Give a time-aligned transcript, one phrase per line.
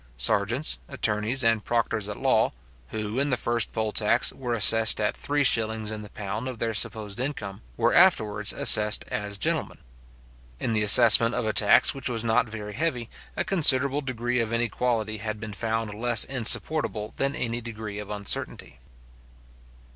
[0.17, 2.49] Serjeants, attorneys, and proctors at law,
[2.87, 6.57] who, in the first poll tax, were assessed at three shillings in the pound of
[6.57, 9.77] their supposed income, were afterwards assessed as gentlemen.
[10.59, 14.51] In the assessment of a tax which was not very heavy, a considerable degree of
[14.51, 18.77] inequality had been found less insupportable than any degree of uncertainty.